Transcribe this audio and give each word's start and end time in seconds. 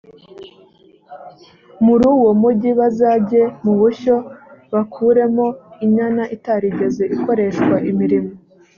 muri 1.85 2.05
uwo 2.15 2.31
mugi 2.41 2.71
bazajye 2.79 3.41
mu 3.63 3.73
bushyo 3.79 4.15
bakuremo 4.73 5.45
inyana 5.85 6.23
itarigeze 6.35 7.03
ikoreshwa 7.15 7.75
imirimo 7.89 8.31